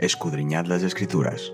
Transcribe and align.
escudriñad 0.00 0.64
las 0.64 0.82
escrituras, 0.82 1.52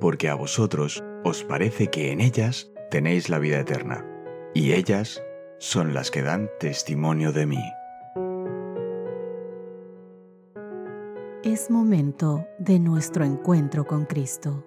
porque 0.00 0.28
a 0.28 0.34
vosotros 0.34 1.02
os 1.24 1.42
parece 1.42 1.88
que 1.88 2.12
en 2.12 2.20
ellas 2.20 2.70
tenéis 2.90 3.28
la 3.28 3.40
vida 3.40 3.58
eterna, 3.58 4.06
y 4.54 4.72
ellas 4.72 5.20
son 5.58 5.92
las 5.92 6.12
que 6.12 6.22
dan 6.22 6.48
testimonio 6.60 7.32
de 7.32 7.46
mí. 7.46 7.62
Es 11.42 11.70
momento 11.70 12.46
de 12.60 12.78
nuestro 12.78 13.24
encuentro 13.24 13.84
con 13.84 14.04
Cristo. 14.04 14.64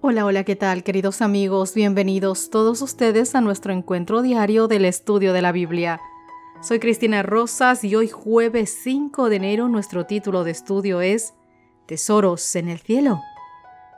Hola, 0.00 0.24
hola, 0.24 0.44
¿qué 0.44 0.54
tal 0.54 0.84
queridos 0.84 1.20
amigos? 1.20 1.74
Bienvenidos 1.74 2.48
todos 2.48 2.80
ustedes 2.80 3.34
a 3.34 3.40
nuestro 3.40 3.72
encuentro 3.72 4.22
diario 4.22 4.68
del 4.68 4.84
estudio 4.84 5.32
de 5.32 5.42
la 5.42 5.50
Biblia. 5.50 6.00
Soy 6.62 6.80
Cristina 6.80 7.22
Rosas 7.22 7.84
y 7.84 7.94
hoy 7.96 8.08
jueves 8.08 8.78
5 8.82 9.28
de 9.28 9.36
enero 9.36 9.68
nuestro 9.68 10.06
título 10.06 10.42
de 10.42 10.52
estudio 10.52 11.02
es 11.02 11.34
Tesoros 11.86 12.56
en 12.56 12.70
el 12.70 12.78
cielo. 12.80 13.20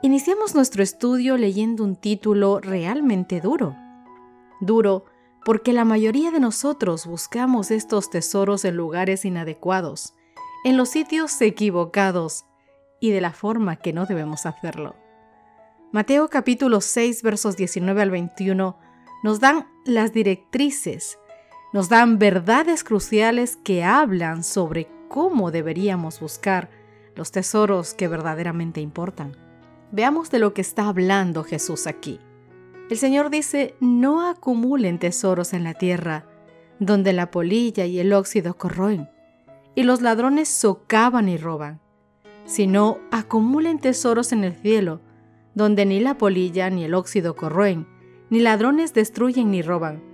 Iniciamos 0.01 0.55
nuestro 0.55 0.83
estudio 0.83 1.37
leyendo 1.37 1.85
un 1.85 1.95
título 1.95 2.59
realmente 2.59 3.39
duro. 3.39 3.77
Duro 4.59 5.05
porque 5.45 5.71
la 5.71 5.85
mayoría 5.85 6.31
de 6.31 6.41
nosotros 6.41 7.07
buscamos 7.07 7.71
estos 7.71 8.09
tesoros 8.09 8.65
en 8.65 8.75
lugares 8.75 9.23
inadecuados, 9.23 10.13
en 10.65 10.75
los 10.75 10.89
sitios 10.89 11.41
equivocados 11.41 12.43
y 12.99 13.11
de 13.11 13.21
la 13.21 13.31
forma 13.31 13.77
que 13.77 13.93
no 13.93 14.05
debemos 14.05 14.45
hacerlo. 14.45 14.95
Mateo 15.93 16.27
capítulo 16.27 16.81
6 16.81 17.23
versos 17.23 17.55
19 17.55 18.01
al 18.01 18.11
21 18.11 18.77
nos 19.23 19.39
dan 19.39 19.65
las 19.85 20.11
directrices 20.11 21.17
nos 21.71 21.89
dan 21.89 22.17
verdades 22.17 22.83
cruciales 22.83 23.55
que 23.55 23.83
hablan 23.83 24.43
sobre 24.43 24.87
cómo 25.07 25.51
deberíamos 25.51 26.19
buscar 26.19 26.69
los 27.15 27.31
tesoros 27.31 27.93
que 27.93 28.07
verdaderamente 28.07 28.81
importan. 28.81 29.37
Veamos 29.91 30.31
de 30.31 30.39
lo 30.39 30.53
que 30.53 30.61
está 30.61 30.87
hablando 30.87 31.43
Jesús 31.43 31.85
aquí. 31.87 32.19
El 32.89 32.97
Señor 32.97 33.29
dice, 33.29 33.75
no 33.79 34.27
acumulen 34.27 34.97
tesoros 34.97 35.53
en 35.53 35.63
la 35.63 35.75
tierra, 35.75 36.25
donde 36.79 37.13
la 37.13 37.29
polilla 37.29 37.85
y 37.85 37.99
el 37.99 38.13
óxido 38.13 38.55
corroen, 38.55 39.09
y 39.75 39.83
los 39.83 40.01
ladrones 40.01 40.49
socavan 40.49 41.29
y 41.29 41.37
roban, 41.37 41.79
sino 42.45 42.97
acumulen 43.11 43.79
tesoros 43.79 44.31
en 44.31 44.43
el 44.43 44.55
cielo, 44.55 45.01
donde 45.53 45.85
ni 45.85 45.99
la 45.99 46.17
polilla 46.17 46.69
ni 46.69 46.83
el 46.83 46.95
óxido 46.95 47.35
corroen, 47.35 47.87
ni 48.31 48.39
ladrones 48.39 48.93
destruyen 48.93 49.51
ni 49.51 49.61
roban 49.61 50.08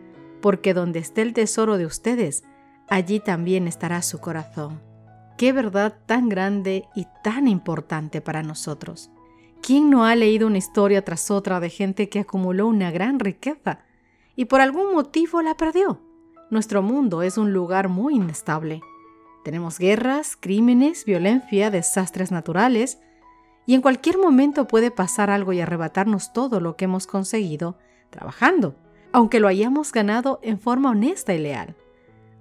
porque 0.45 0.75
donde 0.75 0.99
esté 0.99 1.23
el 1.23 1.33
tesoro 1.33 1.79
de 1.79 1.87
ustedes, 1.87 2.43
allí 2.87 3.19
también 3.19 3.67
estará 3.67 4.03
su 4.03 4.19
corazón. 4.19 4.79
Qué 5.39 5.51
verdad 5.51 5.97
tan 6.05 6.29
grande 6.29 6.87
y 6.93 7.07
tan 7.23 7.47
importante 7.47 8.21
para 8.21 8.43
nosotros. 8.43 9.09
¿Quién 9.63 9.89
no 9.89 10.05
ha 10.05 10.13
leído 10.13 10.45
una 10.45 10.59
historia 10.59 11.03
tras 11.03 11.31
otra 11.31 11.59
de 11.59 11.71
gente 11.71 12.09
que 12.09 12.19
acumuló 12.19 12.67
una 12.67 12.91
gran 12.91 13.19
riqueza 13.19 13.79
y 14.35 14.45
por 14.45 14.61
algún 14.61 14.93
motivo 14.93 15.41
la 15.41 15.57
perdió? 15.57 15.99
Nuestro 16.51 16.83
mundo 16.83 17.23
es 17.23 17.39
un 17.39 17.51
lugar 17.51 17.89
muy 17.89 18.13
inestable. 18.13 18.81
Tenemos 19.43 19.79
guerras, 19.79 20.37
crímenes, 20.39 21.05
violencia, 21.05 21.71
desastres 21.71 22.31
naturales, 22.31 22.99
y 23.65 23.73
en 23.73 23.81
cualquier 23.81 24.19
momento 24.19 24.67
puede 24.67 24.91
pasar 24.91 25.31
algo 25.31 25.53
y 25.53 25.61
arrebatarnos 25.61 26.33
todo 26.33 26.59
lo 26.59 26.75
que 26.75 26.85
hemos 26.85 27.07
conseguido 27.07 27.79
trabajando 28.11 28.75
aunque 29.15 29.39
lo 29.39 29.47
hayamos 29.47 29.93
ganado 29.93 30.39
en 30.41 30.59
forma 30.59 30.89
honesta 30.89 31.33
y 31.33 31.37
leal. 31.37 31.73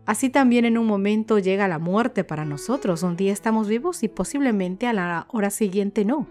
Así 0.06 0.28
también 0.28 0.64
en 0.64 0.76
un 0.76 0.88
momento 0.88 1.38
llega 1.38 1.68
la 1.68 1.78
muerte 1.78 2.24
para 2.24 2.44
nosotros. 2.44 3.04
Un 3.04 3.14
día 3.14 3.32
estamos 3.32 3.68
vivos 3.68 4.02
y 4.02 4.08
posiblemente 4.08 4.88
a 4.88 4.92
la 4.92 5.28
hora 5.30 5.50
siguiente 5.50 6.04
no. 6.04 6.26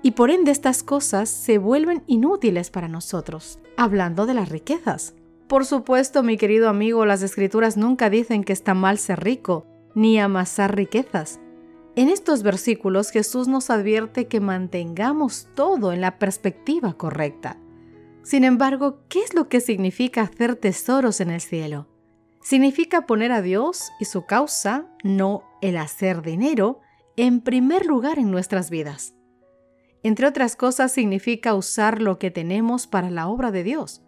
Y 0.00 0.12
por 0.12 0.30
ende 0.30 0.52
estas 0.52 0.84
cosas 0.84 1.28
se 1.28 1.58
vuelven 1.58 2.04
inútiles 2.06 2.70
para 2.70 2.86
nosotros, 2.86 3.58
hablando 3.76 4.24
de 4.24 4.34
las 4.34 4.50
riquezas. 4.50 5.16
Por 5.48 5.66
supuesto, 5.66 6.22
mi 6.22 6.36
querido 6.36 6.68
amigo, 6.68 7.04
las 7.04 7.22
escrituras 7.22 7.76
nunca 7.76 8.08
dicen 8.08 8.44
que 8.44 8.52
está 8.52 8.74
mal 8.74 8.98
ser 8.98 9.24
rico, 9.24 9.66
ni 9.96 10.20
amasar 10.20 10.76
riquezas. 10.76 11.40
En 11.96 12.08
estos 12.08 12.44
versículos 12.44 13.10
Jesús 13.10 13.48
nos 13.48 13.68
advierte 13.68 14.28
que 14.28 14.38
mantengamos 14.38 15.48
todo 15.56 15.92
en 15.92 16.00
la 16.00 16.20
perspectiva 16.20 16.92
correcta. 16.92 17.58
Sin 18.28 18.44
embargo, 18.44 19.04
¿qué 19.08 19.20
es 19.20 19.32
lo 19.32 19.48
que 19.48 19.58
significa 19.58 20.20
hacer 20.20 20.54
tesoros 20.54 21.22
en 21.22 21.30
el 21.30 21.40
cielo? 21.40 21.88
Significa 22.42 23.06
poner 23.06 23.32
a 23.32 23.40
Dios 23.40 23.90
y 24.00 24.04
su 24.04 24.26
causa, 24.26 24.84
no 25.02 25.44
el 25.62 25.78
hacer 25.78 26.20
dinero, 26.20 26.80
en 27.16 27.40
primer 27.40 27.86
lugar 27.86 28.18
en 28.18 28.30
nuestras 28.30 28.68
vidas. 28.68 29.14
Entre 30.02 30.26
otras 30.26 30.56
cosas, 30.56 30.92
significa 30.92 31.54
usar 31.54 32.02
lo 32.02 32.18
que 32.18 32.30
tenemos 32.30 32.86
para 32.86 33.08
la 33.08 33.28
obra 33.28 33.50
de 33.50 33.64
Dios, 33.64 34.02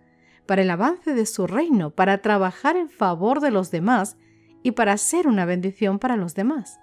para 0.45 0.61
el 0.61 0.71
avance 0.71 1.15
de 1.15 1.25
su 1.25 1.47
reino, 1.47 1.89
para 1.89 2.21
trabajar 2.21 2.77
en 2.77 2.91
favor 2.91 3.41
de 3.41 3.51
los 3.51 3.71
demás 3.71 4.19
y 4.63 4.73
para 4.73 4.99
ser 4.99 5.29
una 5.29 5.47
bendición 5.47 5.99
para 5.99 6.19
los 6.19 6.35
demás. 6.35 6.79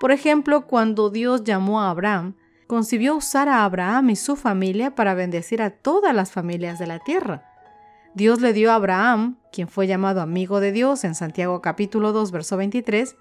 Por 0.00 0.10
ejemplo, 0.10 0.66
cuando 0.66 1.10
Dios 1.10 1.44
llamó 1.44 1.82
a 1.82 1.90
Abraham, 1.90 2.34
concibió 2.68 3.16
usar 3.16 3.48
a 3.48 3.64
Abraham 3.64 4.10
y 4.10 4.16
su 4.16 4.36
familia 4.36 4.94
para 4.94 5.14
bendecir 5.14 5.62
a 5.62 5.70
todas 5.70 6.14
las 6.14 6.30
familias 6.30 6.78
de 6.78 6.86
la 6.86 7.00
tierra. 7.00 7.42
Dios 8.14 8.40
le 8.40 8.52
dio 8.52 8.70
a 8.70 8.74
Abraham, 8.74 9.38
quien 9.50 9.68
fue 9.68 9.86
llamado 9.86 10.20
amigo 10.20 10.60
de 10.60 10.70
Dios 10.70 11.02
en 11.04 11.14
Santiago 11.14 11.62
capítulo 11.62 12.12
2, 12.12 12.30
verso 12.30 12.58
23, 12.58 13.16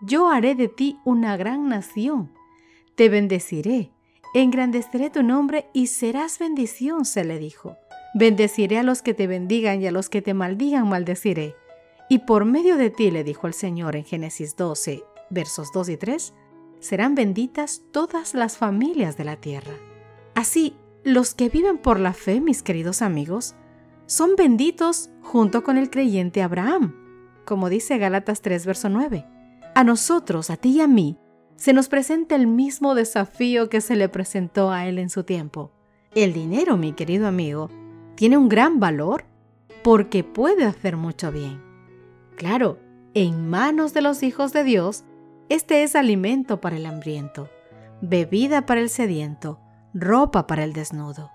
Yo 0.00 0.30
haré 0.30 0.54
de 0.54 0.68
ti 0.68 0.98
una 1.04 1.36
gran 1.36 1.68
nación, 1.68 2.32
te 2.94 3.08
bendeciré, 3.08 3.90
engrandeceré 4.32 5.10
tu 5.10 5.24
nombre 5.24 5.66
y 5.72 5.88
serás 5.88 6.38
bendición, 6.38 7.04
se 7.04 7.24
le 7.24 7.38
dijo. 7.38 7.76
Bendeciré 8.14 8.78
a 8.78 8.84
los 8.84 9.02
que 9.02 9.12
te 9.12 9.26
bendigan 9.26 9.82
y 9.82 9.88
a 9.88 9.92
los 9.92 10.08
que 10.08 10.22
te 10.22 10.34
maldigan 10.34 10.88
maldeciré. 10.88 11.56
Y 12.08 12.20
por 12.20 12.44
medio 12.44 12.76
de 12.76 12.90
ti, 12.90 13.10
le 13.10 13.24
dijo 13.24 13.48
el 13.48 13.54
Señor 13.54 13.96
en 13.96 14.04
Génesis 14.04 14.54
12, 14.54 15.02
versos 15.30 15.72
2 15.72 15.88
y 15.88 15.96
3, 15.96 16.34
serán 16.84 17.14
benditas 17.14 17.82
todas 17.92 18.34
las 18.34 18.58
familias 18.58 19.16
de 19.16 19.24
la 19.24 19.36
tierra. 19.36 19.72
Así, 20.34 20.76
los 21.02 21.34
que 21.34 21.48
viven 21.48 21.78
por 21.78 21.98
la 21.98 22.12
fe, 22.12 22.42
mis 22.42 22.62
queridos 22.62 23.00
amigos, 23.00 23.54
son 24.04 24.36
benditos 24.36 25.08
junto 25.22 25.64
con 25.64 25.78
el 25.78 25.88
creyente 25.88 26.42
Abraham, 26.42 26.94
como 27.46 27.70
dice 27.70 27.96
Galatas 27.96 28.42
3, 28.42 28.66
verso 28.66 28.90
9. 28.90 29.24
A 29.74 29.82
nosotros, 29.82 30.50
a 30.50 30.58
ti 30.58 30.72
y 30.72 30.80
a 30.82 30.86
mí, 30.86 31.16
se 31.56 31.72
nos 31.72 31.88
presenta 31.88 32.34
el 32.34 32.46
mismo 32.46 32.94
desafío 32.94 33.70
que 33.70 33.80
se 33.80 33.96
le 33.96 34.10
presentó 34.10 34.70
a 34.70 34.86
él 34.86 34.98
en 34.98 35.08
su 35.08 35.24
tiempo. 35.24 35.72
El 36.14 36.34
dinero, 36.34 36.76
mi 36.76 36.92
querido 36.92 37.26
amigo, 37.26 37.70
tiene 38.14 38.36
un 38.36 38.50
gran 38.50 38.78
valor 38.78 39.24
porque 39.82 40.22
puede 40.22 40.66
hacer 40.66 40.98
mucho 40.98 41.32
bien. 41.32 41.62
Claro, 42.36 42.78
en 43.14 43.48
manos 43.48 43.94
de 43.94 44.02
los 44.02 44.22
hijos 44.22 44.52
de 44.52 44.64
Dios, 44.64 45.04
este 45.48 45.82
es 45.82 45.94
alimento 45.94 46.60
para 46.60 46.76
el 46.76 46.86
hambriento, 46.86 47.50
bebida 48.00 48.66
para 48.66 48.80
el 48.80 48.88
sediento, 48.88 49.60
ropa 49.92 50.46
para 50.46 50.64
el 50.64 50.72
desnudo. 50.72 51.30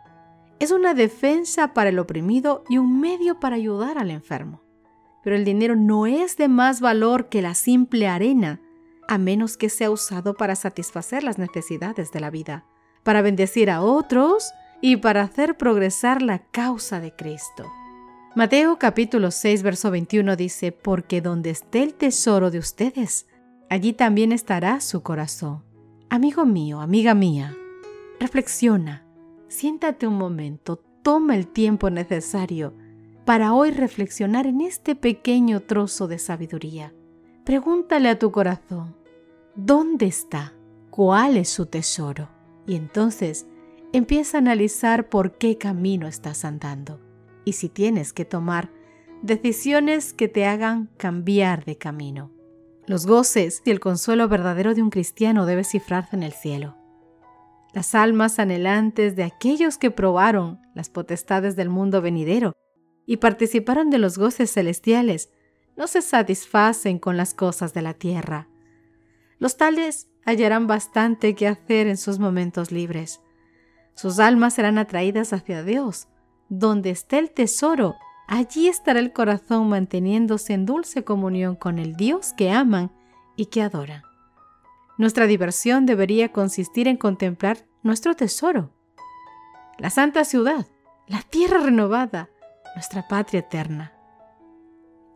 Es 0.60 0.72
una 0.72 0.94
defensa 0.94 1.74
para 1.74 1.90
el 1.90 2.00
oprimido 2.00 2.64
y 2.70 2.78
un 2.80 3.00
medio 3.00 3.40
para 3.40 3.56
ayudar 3.56 3.98
al 3.98 4.12
enfermo. 4.12 4.62
Pero 5.24 5.36
el 5.36 5.46
dinero 5.46 5.76
no 5.76 6.06
es 6.08 6.38
de 6.38 6.48
más 6.48 6.82
valor 6.82 7.30
que 7.30 7.42
la 7.42 7.54
simple 7.54 8.08
arena, 8.08 8.60
a 9.08 9.18
menos 9.18 9.58
que 9.58 9.70
sea 9.70 9.90
usado 9.90 10.34
para 10.34 10.56
satisfacer 10.56 11.24
las 11.24 11.38
necesidades 11.38 12.12
de 12.12 12.20
la 12.20 12.30
vida, 12.30 12.66
para 13.04 13.22
bendecir 13.22 13.70
a 13.70 13.82
otros 13.82 14.52
y 14.82 14.98
para 14.98 15.22
hacer 15.22 15.56
progresar 15.56 16.22
la 16.22 16.40
causa 16.40 17.00
de 17.00 17.16
Cristo. 17.16 17.72
Mateo 18.36 18.78
capítulo 18.78 19.32
6, 19.32 19.64
verso 19.64 19.92
21 19.92 20.36
dice, 20.36 20.72
porque 20.72 21.22
donde 21.22 21.50
esté 21.52 21.84
el 21.84 21.94
tesoro 21.94 22.52
de 22.52 22.60
ustedes, 22.60 23.29
allí 23.70 23.94
también 23.94 24.32
estará 24.32 24.80
su 24.82 25.04
corazón. 25.04 25.64
Amigo 26.10 26.46
mío, 26.46 26.82
amiga 26.82 27.14
mía, 27.14 27.56
reflexiona, 28.20 29.06
siéntate 29.48 30.08
un 30.08 30.18
momento, 30.18 30.78
toma 31.04 31.36
el 31.36 31.48
tiempo 31.48 31.90
necesario 31.90 32.74
para 33.26 33.54
hoy 33.54 33.72
reflexionar 33.72 34.48
en 34.48 34.62
este 34.62 34.96
pequeño 34.96 35.62
trozo 35.62 36.08
de 36.08 36.18
sabiduría. 36.18 36.94
Pregúntale 37.46 38.10
a 38.10 38.18
tu 38.18 38.32
corazón, 38.32 38.96
¿dónde 39.56 40.08
está? 40.08 40.54
¿Cuál 40.90 41.38
es 41.38 41.50
su 41.50 41.68
tesoro? 41.68 42.30
Y 42.66 42.76
entonces 42.76 43.46
empieza 43.94 44.38
a 44.38 44.42
analizar 44.42 45.10
por 45.10 45.38
qué 45.38 45.58
camino 45.58 46.08
estás 46.08 46.44
andando 46.44 47.00
y 47.46 47.54
si 47.54 47.70
tienes 47.70 48.14
que 48.14 48.26
tomar 48.26 48.72
decisiones 49.22 50.14
que 50.14 50.28
te 50.28 50.46
hagan 50.46 50.90
cambiar 50.98 51.66
de 51.66 51.78
camino. 51.78 52.32
Los 52.90 53.06
goces 53.06 53.62
y 53.66 53.70
el 53.70 53.80
consuelo 53.80 54.28
verdadero 54.28 54.74
de 54.74 54.82
un 54.82 54.90
cristiano 54.90 55.46
debe 55.46 55.64
cifrarse 55.64 56.16
en 56.16 56.24
el 56.24 56.34
cielo. 56.34 56.76
Las 57.72 57.94
almas 57.94 58.40
anhelantes 58.40 59.16
de 59.16 59.22
aquellos 59.22 59.78
que 59.78 59.92
probaron 59.92 60.60
las 60.74 60.90
potestades 60.90 61.56
del 61.56 61.70
mundo 61.70 62.02
venidero 62.02 62.56
y 63.06 63.18
participaron 63.18 63.92
de 63.92 64.00
los 64.00 64.18
goces 64.18 64.52
celestiales 64.52 65.30
no 65.78 65.86
se 65.86 66.02
satisfacen 66.02 66.98
con 66.98 67.16
las 67.16 67.36
cosas 67.36 67.76
de 67.76 67.84
la 67.84 67.94
tierra. 67.94 68.48
Los 69.38 69.56
tales 69.56 70.08
hallarán 70.26 70.66
bastante 70.66 71.36
que 71.36 71.48
hacer 71.48 71.86
en 71.86 71.96
sus 71.96 72.18
momentos 72.18 72.72
libres. 72.72 73.22
Sus 73.94 74.18
almas 74.18 74.56
serán 74.56 74.80
atraídas 74.80 75.32
hacia 75.32 75.62
Dios. 75.62 76.08
Donde 76.50 76.90
esté 76.90 77.20
el 77.20 77.30
tesoro, 77.30 77.98
allí 78.30 78.68
estará 78.68 79.00
el 79.00 79.12
corazón 79.12 79.70
manteniéndose 79.70 80.54
en 80.54 80.68
dulce 80.68 81.04
comunión 81.04 81.56
con 81.56 81.80
el 81.80 81.96
Dios 81.96 82.32
que 82.34 82.52
aman 82.52 82.92
y 83.36 83.48
que 83.48 83.64
adoran. 83.64 84.04
Nuestra 85.00 85.26
diversión 85.26 85.88
debería 85.88 86.32
consistir 86.32 86.88
en 86.88 86.96
contemplar 86.96 87.66
nuestro 87.82 88.16
tesoro, 88.16 88.72
la 89.80 89.90
santa 89.90 90.26
ciudad, 90.26 90.68
la 91.08 91.22
tierra 91.24 91.58
renovada, 91.58 92.30
nuestra 92.76 93.08
patria 93.08 93.40
eterna. 93.40 93.94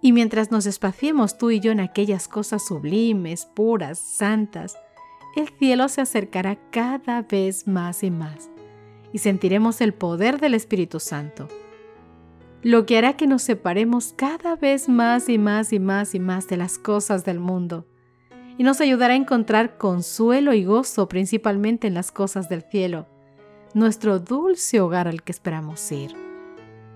Y 0.01 0.11
mientras 0.11 0.49
nos 0.49 0.65
espaciemos 0.65 1.37
tú 1.37 1.51
y 1.51 1.59
yo 1.59 1.71
en 1.71 1.81
aquellas 1.81 2.27
cosas 2.27 2.65
sublimes, 2.65 3.45
puras, 3.45 3.99
santas, 3.99 4.75
el 5.35 5.49
cielo 5.49 5.87
se 5.87 6.01
acercará 6.01 6.57
cada 6.71 7.21
vez 7.21 7.67
más 7.67 8.03
y 8.03 8.09
más, 8.09 8.49
y 9.11 9.19
sentiremos 9.19 9.81
el 9.81 9.93
poder 9.93 10.39
del 10.39 10.55
Espíritu 10.55 10.99
Santo, 10.99 11.47
lo 12.63 12.85
que 12.85 12.97
hará 12.97 13.17
que 13.17 13.27
nos 13.27 13.41
separemos 13.41 14.13
cada 14.15 14.55
vez 14.55 14.87
más 14.87 15.27
y 15.27 15.37
más 15.37 15.73
y 15.73 15.79
más 15.79 16.15
y 16.15 16.19
más 16.19 16.47
de 16.47 16.55
las 16.55 16.77
cosas 16.77 17.25
del 17.25 17.39
mundo, 17.39 17.85
y 18.57 18.63
nos 18.63 18.79
ayudará 18.79 19.13
a 19.13 19.17
encontrar 19.17 19.77
consuelo 19.77 20.53
y 20.53 20.63
gozo 20.63 21.09
principalmente 21.09 21.87
en 21.87 21.93
las 21.93 22.11
cosas 22.11 22.47
del 22.47 22.61
cielo, 22.61 23.07
nuestro 23.73 24.19
dulce 24.19 24.79
hogar 24.79 25.09
al 25.09 25.23
que 25.23 25.33
esperamos 25.33 25.91
ir. 25.91 26.15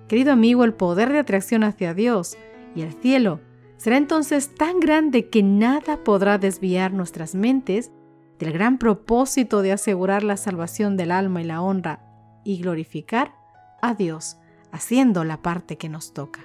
Querido 0.07 0.31
amigo, 0.31 0.63
el 0.63 0.73
poder 0.73 1.11
de 1.11 1.19
atracción 1.19 1.65
hacia 1.65 1.93
Dios 1.93 2.37
y 2.73 2.81
el 2.81 2.93
cielo 2.93 3.41
será 3.75 3.97
entonces 3.97 4.55
tan 4.55 4.79
grande 4.79 5.27
que 5.29 5.43
nada 5.43 5.97
podrá 6.03 6.37
desviar 6.37 6.93
nuestras 6.93 7.35
mentes 7.35 7.91
del 8.39 8.53
gran 8.53 8.77
propósito 8.77 9.61
de 9.61 9.73
asegurar 9.73 10.23
la 10.23 10.37
salvación 10.37 10.95
del 10.95 11.11
alma 11.11 11.41
y 11.41 11.45
la 11.45 11.61
honra 11.61 11.99
y 12.45 12.61
glorificar 12.61 13.35
a 13.81 13.95
Dios 13.95 14.37
haciendo 14.77 15.23
la 15.23 15.41
parte 15.41 15.77
que 15.77 15.89
nos 15.89 16.13
toca. 16.13 16.41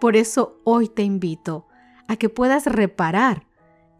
Por 0.00 0.16
eso 0.16 0.60
hoy 0.64 0.88
te 0.88 1.02
invito 1.02 1.66
a 2.08 2.16
que 2.16 2.28
puedas 2.28 2.66
reparar 2.66 3.46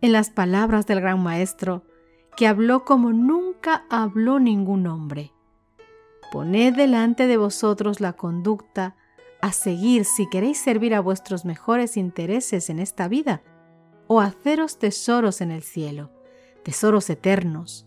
en 0.01 0.13
las 0.13 0.31
palabras 0.31 0.87
del 0.87 1.01
gran 1.01 1.23
Maestro 1.23 1.85
que 2.37 2.47
habló 2.47 2.85
como 2.85 3.13
nunca 3.13 3.85
habló 3.89 4.41
ningún 4.41 4.87
hombre. 4.87 5.33
Poned 6.33 6.75
delante 6.75 7.27
de 7.27 7.37
vosotros 7.37 8.01
la 8.01 8.15
conducta 8.15 8.97
a 9.41 9.53
seguir 9.53 10.05
si 10.05 10.29
queréis 10.29 10.59
servir 10.59 10.95
a 10.95 11.01
vuestros 11.01 11.45
mejores 11.45 11.97
intereses 11.97 12.71
en 12.71 12.81
esta 12.81 13.07
vida 13.07 13.43
o 14.09 14.21
haceros 14.21 14.79
tesoros 14.79 15.41
en 15.41 15.51
el 15.51 15.63
cielo, 15.63 16.11
tesoros 16.65 17.09
eternos. 17.11 17.87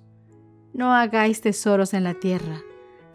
No 0.74 0.94
hagáis 0.94 1.42
tesoros 1.42 1.94
en 1.94 2.04
la 2.04 2.14
tierra. 2.14 2.62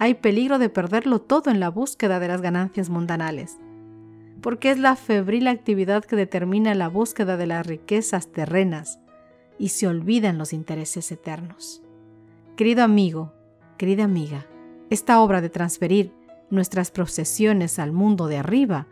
Hay 0.03 0.15
peligro 0.15 0.59
de 0.59 0.71
perderlo 0.71 1.21
todo 1.21 1.51
en 1.51 1.61
la 1.61 1.69
búsqueda 1.69 2.21
de 2.21 2.29
las 2.29 2.41
ganancias 2.41 2.89
mundanales, 2.89 3.59
porque 4.41 4.71
es 4.71 4.79
la 4.79 4.97
febril 4.97 5.47
actividad 5.47 6.07
que 6.07 6.17
determina 6.17 6.75
la 6.75 6.89
búsqueda 6.89 7.37
de 7.37 7.47
las 7.47 7.67
riquezas 7.67 8.33
terrenas 8.33 8.99
y 9.59 9.69
se 9.69 9.87
olvidan 9.87 10.39
los 10.39 10.55
intereses 10.55 11.13
eternos. 11.13 11.83
Querido 12.57 12.83
amigo, 12.83 13.35
querida 13.77 14.05
amiga, 14.05 14.47
esta 14.89 15.21
obra 15.21 15.43
de 15.43 15.51
transferir 15.51 16.15
nuestras 16.49 16.91
procesiones 16.91 17.79
al 17.79 17.93
mundo 17.93 18.27
de 18.27 18.39
arriba 18.39 18.87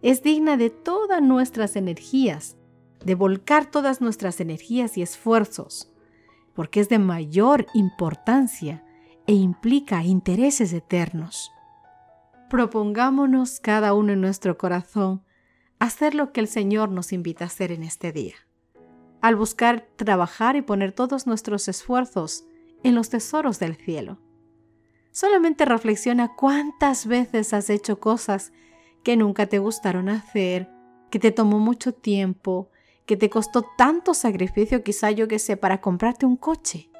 es 0.00 0.22
digna 0.22 0.56
de 0.56 0.70
todas 0.70 1.20
nuestras 1.20 1.76
energías, 1.76 2.56
de 3.04 3.14
volcar 3.14 3.70
todas 3.70 4.00
nuestras 4.00 4.40
energías 4.40 4.96
y 4.96 5.02
esfuerzos, 5.02 5.92
porque 6.54 6.80
es 6.80 6.88
de 6.88 6.98
mayor 6.98 7.66
importancia 7.74 8.82
e 9.26 9.32
implica 9.32 10.02
intereses 10.04 10.72
eternos. 10.72 11.50
Propongámonos 12.50 13.60
cada 13.60 13.94
uno 13.94 14.12
en 14.12 14.20
nuestro 14.20 14.58
corazón 14.58 15.24
hacer 15.78 16.14
lo 16.14 16.32
que 16.32 16.40
el 16.40 16.48
Señor 16.48 16.90
nos 16.90 17.12
invita 17.12 17.44
a 17.44 17.46
hacer 17.48 17.72
en 17.72 17.82
este 17.82 18.12
día 18.12 18.34
al 19.24 19.36
buscar 19.36 19.88
trabajar 19.96 20.54
y 20.54 20.60
poner 20.60 20.92
todos 20.92 21.26
nuestros 21.26 21.66
esfuerzos 21.66 22.44
en 22.82 22.94
los 22.94 23.08
tesoros 23.08 23.58
del 23.58 23.74
cielo. 23.74 24.18
Solamente 25.12 25.64
reflexiona 25.64 26.36
cuántas 26.36 27.06
veces 27.06 27.54
has 27.54 27.70
hecho 27.70 27.98
cosas 27.98 28.52
que 29.02 29.16
nunca 29.16 29.46
te 29.46 29.58
gustaron 29.60 30.10
hacer, 30.10 30.68
que 31.08 31.18
te 31.18 31.30
tomó 31.32 31.58
mucho 31.58 31.94
tiempo, 31.94 32.68
que 33.06 33.16
te 33.16 33.30
costó 33.30 33.64
tanto 33.78 34.12
sacrificio, 34.12 34.84
quizá 34.84 35.10
yo 35.10 35.26
que 35.26 35.38
sé, 35.38 35.56
para 35.56 35.80
comprarte 35.80 36.26
un 36.26 36.36
coche. 36.36 36.90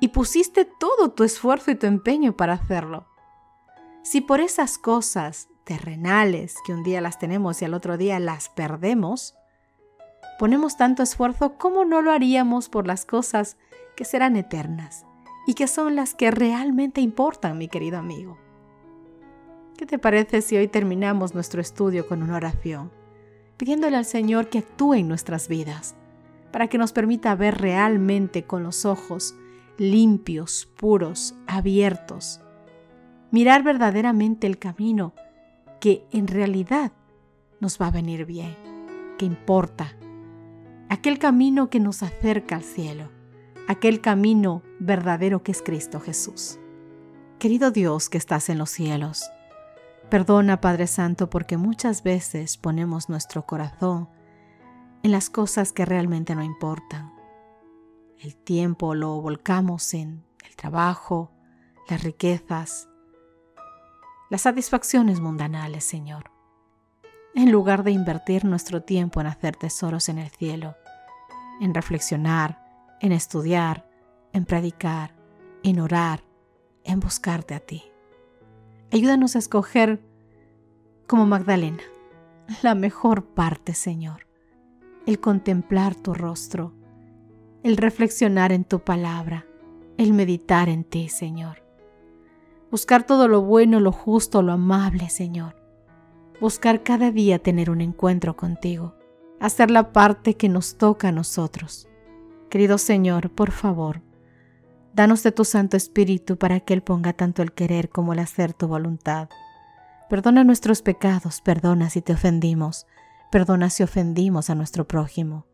Y 0.00 0.08
pusiste 0.08 0.64
todo 0.64 1.12
tu 1.12 1.24
esfuerzo 1.24 1.70
y 1.70 1.74
tu 1.76 1.86
empeño 1.86 2.36
para 2.36 2.54
hacerlo. 2.54 3.06
Si 4.02 4.22
por 4.22 4.40
esas 4.40 4.78
cosas 4.78 5.48
terrenales 5.64 6.56
que 6.66 6.72
un 6.72 6.82
día 6.82 7.00
las 7.00 7.18
tenemos 7.18 7.60
y 7.60 7.66
al 7.66 7.74
otro 7.74 7.98
día 7.98 8.18
las 8.18 8.48
perdemos, 8.48 9.34
ponemos 10.38 10.76
tanto 10.76 11.02
esfuerzo, 11.02 11.58
¿cómo 11.58 11.84
no 11.84 12.00
lo 12.00 12.10
haríamos 12.10 12.70
por 12.70 12.86
las 12.86 13.04
cosas 13.04 13.58
que 13.94 14.06
serán 14.06 14.36
eternas 14.36 15.04
y 15.46 15.54
que 15.54 15.68
son 15.68 15.96
las 15.96 16.14
que 16.14 16.30
realmente 16.30 17.02
importan, 17.02 17.58
mi 17.58 17.68
querido 17.68 17.98
amigo? 17.98 18.38
¿Qué 19.76 19.86
te 19.86 19.98
parece 19.98 20.42
si 20.42 20.56
hoy 20.56 20.66
terminamos 20.66 21.34
nuestro 21.34 21.60
estudio 21.60 22.06
con 22.06 22.22
una 22.22 22.36
oración, 22.36 22.90
pidiéndole 23.56 23.96
al 23.96 24.06
Señor 24.06 24.48
que 24.48 24.58
actúe 24.58 24.94
en 24.94 25.08
nuestras 25.08 25.46
vidas, 25.46 25.94
para 26.52 26.68
que 26.68 26.78
nos 26.78 26.92
permita 26.92 27.34
ver 27.34 27.58
realmente 27.58 28.44
con 28.44 28.62
los 28.62 28.84
ojos 28.84 29.34
limpios, 29.80 30.68
puros, 30.76 31.34
abiertos, 31.46 32.42
mirar 33.30 33.62
verdaderamente 33.62 34.46
el 34.46 34.58
camino 34.58 35.14
que 35.80 36.06
en 36.12 36.26
realidad 36.26 36.92
nos 37.60 37.80
va 37.80 37.86
a 37.86 37.90
venir 37.90 38.26
bien, 38.26 38.54
que 39.16 39.24
importa, 39.24 39.96
aquel 40.90 41.18
camino 41.18 41.70
que 41.70 41.80
nos 41.80 42.02
acerca 42.02 42.56
al 42.56 42.62
cielo, 42.62 43.10
aquel 43.68 44.02
camino 44.02 44.62
verdadero 44.80 45.42
que 45.42 45.52
es 45.52 45.62
Cristo 45.62 45.98
Jesús. 45.98 46.58
Querido 47.38 47.70
Dios 47.70 48.10
que 48.10 48.18
estás 48.18 48.50
en 48.50 48.58
los 48.58 48.68
cielos, 48.68 49.30
perdona 50.10 50.60
Padre 50.60 50.88
Santo 50.88 51.30
porque 51.30 51.56
muchas 51.56 52.02
veces 52.02 52.58
ponemos 52.58 53.08
nuestro 53.08 53.46
corazón 53.46 54.10
en 55.02 55.10
las 55.10 55.30
cosas 55.30 55.72
que 55.72 55.86
realmente 55.86 56.34
no 56.34 56.42
importan. 56.42 57.19
El 58.20 58.36
tiempo 58.36 58.94
lo 58.94 59.20
volcamos 59.20 59.94
en 59.94 60.24
el 60.46 60.54
trabajo, 60.56 61.32
las 61.88 62.04
riquezas, 62.04 62.88
las 64.28 64.42
satisfacciones 64.42 65.20
mundanales, 65.20 65.84
Señor 65.84 66.30
en 67.34 67.52
lugar 67.52 67.84
de 67.84 67.92
invertir 67.92 68.44
nuestro 68.44 68.82
tiempo 68.82 69.20
en 69.20 69.26
hacer 69.26 69.56
tesoros 69.56 70.08
en 70.08 70.18
el 70.18 70.30
cielo, 70.30 70.76
en 71.60 71.74
reflexionar, 71.74 72.62
en 73.00 73.12
estudiar, 73.12 73.88
en 74.32 74.44
predicar, 74.44 75.14
en 75.62 75.80
orar, 75.80 76.24
en 76.84 77.00
buscarte 77.00 77.54
a 77.54 77.60
ti. 77.60 77.84
Ayúdanos 78.92 79.36
a 79.36 79.38
escoger 79.38 80.00
como 81.06 81.26
Magdalena 81.26 81.82
la 82.62 82.74
mejor 82.74 83.24
parte, 83.24 83.74
Señor, 83.74 84.26
el 85.06 85.20
contemplar 85.20 85.94
tu 85.94 86.14
rostro, 86.14 86.72
el 87.62 87.76
reflexionar 87.76 88.52
en 88.52 88.64
tu 88.64 88.80
palabra, 88.80 89.46
el 89.96 90.12
meditar 90.12 90.68
en 90.68 90.84
ti, 90.84 91.08
Señor. 91.08 91.62
Buscar 92.70 93.04
todo 93.04 93.28
lo 93.28 93.42
bueno, 93.42 93.80
lo 93.80 93.92
justo, 93.92 94.42
lo 94.42 94.52
amable, 94.52 95.10
Señor 95.10 95.60
buscar 96.40 96.82
cada 96.82 97.10
día 97.10 97.38
tener 97.38 97.70
un 97.70 97.80
encuentro 97.82 98.36
contigo, 98.36 98.94
hacer 99.38 99.70
la 99.70 99.92
parte 99.92 100.34
que 100.34 100.48
nos 100.48 100.76
toca 100.76 101.08
a 101.08 101.12
nosotros. 101.12 101.86
Querido 102.48 102.78
Señor, 102.78 103.30
por 103.30 103.52
favor, 103.52 104.00
danos 104.94 105.22
de 105.22 105.32
tu 105.32 105.44
Santo 105.44 105.76
Espíritu 105.76 106.38
para 106.38 106.60
que 106.60 106.72
Él 106.74 106.82
ponga 106.82 107.12
tanto 107.12 107.42
el 107.42 107.52
querer 107.52 107.90
como 107.90 108.14
el 108.14 108.18
hacer 108.18 108.54
tu 108.54 108.66
voluntad. 108.66 109.28
Perdona 110.08 110.42
nuestros 110.42 110.82
pecados, 110.82 111.40
perdona 111.40 111.90
si 111.90 112.00
te 112.00 112.14
ofendimos, 112.14 112.86
perdona 113.30 113.70
si 113.70 113.82
ofendimos 113.82 114.50
a 114.50 114.54
nuestro 114.56 114.88
prójimo. 114.88 115.46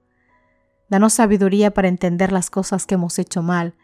Danos 0.89 1.15
sabiduría 1.15 1.73
para 1.73 1.89
entender 1.89 2.33
las 2.33 2.51
cosas 2.51 2.87
que 2.87 2.95
hemos 2.95 3.19
hecho 3.19 3.43
mal 3.43 3.75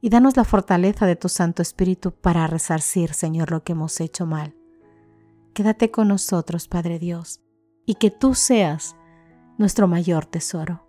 y 0.00 0.10
danos 0.10 0.36
la 0.36 0.44
fortaleza 0.44 1.06
de 1.06 1.16
tu 1.16 1.28
Santo 1.28 1.62
Espíritu 1.62 2.12
para 2.12 2.46
resarcir, 2.46 3.14
Señor, 3.14 3.50
lo 3.50 3.62
que 3.62 3.72
hemos 3.72 4.00
hecho 4.00 4.26
mal. 4.26 4.54
Quédate 5.54 5.90
con 5.90 6.08
nosotros, 6.08 6.68
Padre 6.68 6.98
Dios, 6.98 7.40
y 7.84 7.94
que 7.94 8.10
tú 8.10 8.34
seas 8.34 8.96
nuestro 9.56 9.88
mayor 9.88 10.24
tesoro, 10.24 10.86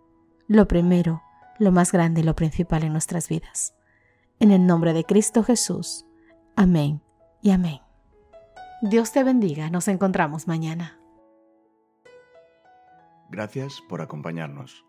lo 0.48 0.68
primero, 0.68 1.24
lo 1.58 1.72
más 1.72 1.92
grande 1.92 2.22
y 2.22 2.24
lo 2.24 2.36
principal 2.36 2.84
en 2.84 2.94
nuestras 2.94 3.30
vidas. 3.30 3.74
En 4.40 4.52
el 4.52 4.66
nombre 4.66 4.94
de 4.94 5.04
Cristo 5.04 5.44
Jesús. 5.44 6.06
Amén 6.56 7.02
y 7.42 7.52
amén. 7.52 7.80
Dios 8.82 9.12
te 9.12 9.24
bendiga, 9.24 9.70
nos 9.70 9.88
encontramos 9.88 10.48
mañana. 10.48 11.00
Gracias 13.30 13.82
por 13.90 14.02
acompañarnos. 14.02 14.88